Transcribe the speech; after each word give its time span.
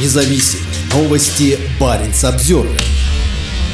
независим. 0.00 0.60
Новости 0.92 1.58
Баренц 1.80 2.24
Обзервер. 2.24 2.80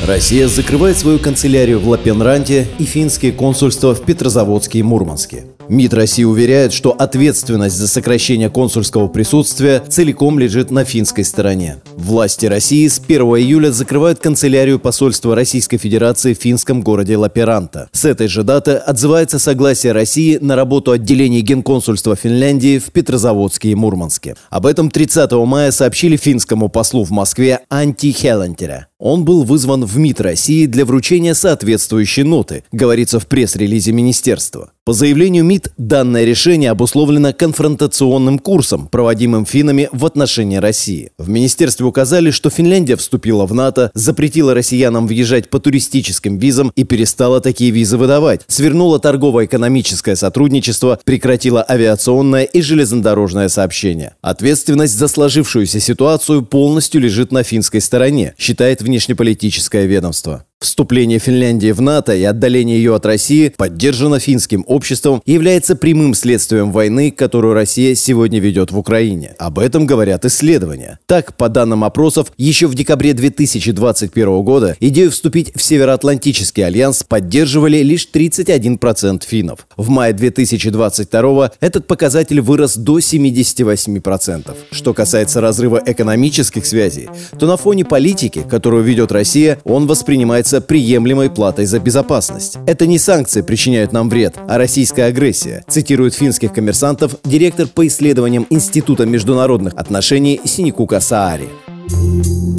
Россия 0.07 0.49
закрывает 0.49 0.99
свою 0.99 1.19
канцелярию 1.19 1.79
в 1.79 1.89
Лапенранте 1.89 2.67
и 2.79 2.85
финские 2.85 3.33
консульства 3.33 3.95
в 3.95 4.05
Петрозаводске 4.05 4.81
и 4.81 4.83
Мурманске. 4.83 5.45
МИД 5.73 5.95
России 5.95 6.25
уверяет, 6.25 6.75
что 6.75 6.91
ответственность 6.91 7.77
за 7.77 7.89
сокращение 7.89 8.51
консульского 8.51 9.09
присутствия 9.09 9.83
целиком 9.89 10.39
лежит 10.39 10.71
на 10.71 10.85
финской 10.85 11.25
стороне. 11.25 11.81
Власти 11.97 12.45
России 12.45 12.87
с 12.87 12.99
1 13.01 13.23
июля 13.23 13.73
закрывают 13.73 14.19
канцелярию 14.19 14.79
посольства 14.79 15.35
Российской 15.35 15.79
Федерации 15.79 16.35
в 16.35 16.39
финском 16.39 16.83
городе 16.83 17.17
Лаперанта. 17.17 17.89
С 17.91 18.05
этой 18.05 18.29
же 18.29 18.43
даты 18.43 18.73
отзывается 18.73 19.39
согласие 19.39 19.93
России 19.93 20.37
на 20.43 20.57
работу 20.57 20.93
отделений 20.93 21.41
Генконсульства 21.41 22.17
Финляндии 22.17 22.79
в 22.79 22.93
Петрозаводске 22.93 23.71
и 23.71 23.75
Мурманске. 23.75 24.37
Об 24.51 24.67
этом 24.67 24.91
30 24.91 25.33
мая 25.33 25.71
сообщили 25.71 26.19
финскому 26.19 26.69
послу 26.69 27.03
в 27.05 27.13
Москве 27.13 27.61
Анти 27.71 28.13
Хеллентере. 28.13 28.89
Он 29.05 29.25
был 29.25 29.43
вызван 29.43 29.85
в 29.85 29.99
МИД 29.99 30.21
России 30.21 30.67
для 30.67 30.85
вручения 30.85 31.35
соответствующей 31.35 32.23
ноты, 32.23 32.63
говорится 32.71 33.19
в 33.19 33.27
пресс-релизе 33.27 33.91
министерства. 33.91 34.71
По 34.85 34.93
заявлению 34.93 35.45
МИД, 35.45 35.73
данное 35.77 36.25
решение 36.25 36.71
обусловлено 36.71 37.33
конфронтационным 37.33 38.41
курсом, 38.41 38.89
проводимым 38.89 39.45
финнами 39.47 39.89
в 39.93 40.05
отношении 40.05 40.57
России. 40.57 41.11
В 41.19 41.29
министерстве 41.29 41.87
указали, 41.87 42.33
что 42.33 42.51
Финляндия 42.51 42.97
вступила 42.97 43.47
в 43.47 43.55
НАТО, 43.55 43.93
запретила 43.95 44.55
россиянам 44.55 45.07
въезжать 45.07 45.51
по 45.51 45.61
туристическим 45.61 46.37
визам 46.37 46.73
и 46.75 46.83
перестала 46.83 47.41
такие 47.41 47.71
визы 47.71 47.97
выдавать, 47.97 48.43
свернула 48.49 48.99
торгово-экономическое 48.99 50.17
сотрудничество, 50.17 50.99
прекратила 51.05 51.65
авиационное 51.69 52.43
и 52.43 52.61
железнодорожное 52.61 53.49
сообщение. 53.49 54.15
Ответственность 54.21 54.99
за 54.99 55.07
сложившуюся 55.07 55.79
ситуацию 55.79 56.43
полностью 56.43 57.01
лежит 57.01 57.31
на 57.31 57.45
финской 57.45 57.81
стороне, 57.81 58.35
считает 58.37 58.83
в 58.83 58.92
внешнеполитическое 58.93 59.87
ведомство. 59.87 60.45
Вступление 60.63 61.19
Финляндии 61.19 61.73
в 61.73 61.81
НАТО 61.81 62.15
и 62.15 62.23
отдаление 62.23 62.77
ее 62.77 62.95
от 62.95 63.05
России 63.05 63.53
поддержано 63.57 64.21
финским 64.21 64.65
обществом 64.69 65.21
является 65.27 65.75
прямым 65.75 66.15
следствием 66.15 66.71
войны, 66.71 67.11
которую 67.11 67.53
Россия 67.53 67.97
сегодня 67.97 68.39
ведет 68.39 68.71
в 68.71 68.79
Украине. 68.79 69.35
Об 69.39 69.59
этом 69.59 69.87
говорят 69.87 70.25
исследования. 70.25 71.01
Так, 71.07 71.37
по 71.37 71.49
данным 71.49 71.83
опросов, 71.83 72.33
еще 72.37 72.69
в 72.69 72.77
декабре 72.77 73.13
2021 73.13 74.43
года 74.43 74.77
идею 74.79 75.11
вступить 75.11 75.53
в 75.57 75.61
Североатлантический 75.61 76.65
альянс 76.65 77.03
поддерживали 77.03 77.79
лишь 77.79 78.09
31% 78.13 79.25
финнов. 79.27 79.67
В 79.77 79.89
мае 79.89 80.13
2022 80.13 81.53
этот 81.59 81.89
показатель 81.89 82.41
вырос 82.41 82.77
до 82.77 83.01
78%. 83.01 84.55
Что 84.71 84.95
касается 84.95 85.41
разрыва 85.41 85.83
экономических 85.85 86.65
связей, 86.65 87.09
то 87.37 87.47
на 87.47 87.57
фоне 87.57 87.85
политики, 87.85 88.45
которую 88.49 88.85
ведет 88.85 89.11
Россия, 89.11 89.59
он 89.65 89.89
воспринимается 89.89 90.52
является 90.53 90.61
приемлемой 90.61 91.31
платой 91.31 91.67
за 91.67 91.79
безопасность. 91.79 92.59
Это 92.67 92.87
не 92.87 92.99
санкции 92.99 93.43
причиняют 93.43 93.93
нам 93.93 94.09
вред, 94.09 94.35
а 94.49 94.59
российская 94.59 95.05
агрессия, 95.05 95.65
цитирует 95.69 96.15
финских 96.15 96.53
коммерсантов 96.53 97.17
директор 97.25 97.67
по 97.67 97.87
исследованиям 97.87 98.47
Института 98.51 99.07
международных 99.07 99.75
отношений 99.75 100.41
Синикука 100.45 101.01
Саари. 101.01 101.49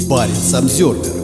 Парень 0.08 0.34
Самсервер 0.34 1.23